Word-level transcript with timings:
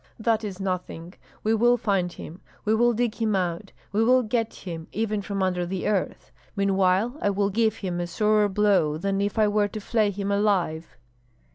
"That 0.17 0.43
is 0.43 0.59
nothing! 0.59 1.13
We 1.43 1.53
will 1.53 1.77
find 1.77 2.11
him! 2.11 2.41
We 2.65 2.73
will 2.73 2.91
dig 2.91 3.13
him 3.21 3.35
out! 3.35 3.71
We 3.91 4.03
will 4.03 4.23
get 4.23 4.51
him, 4.51 4.87
even 4.91 5.21
from 5.21 5.43
under 5.43 5.63
the 5.63 5.85
earth! 5.87 6.31
Meanwhile 6.55 7.15
I 7.21 7.29
will 7.29 7.51
give 7.51 7.75
him 7.75 7.99
a 7.99 8.07
sorer 8.07 8.49
blow 8.49 8.97
than 8.97 9.21
if 9.21 9.37
I 9.37 9.47
were 9.47 9.67
to 9.67 9.79
flay 9.79 10.09
him 10.09 10.31
alive." 10.31 10.97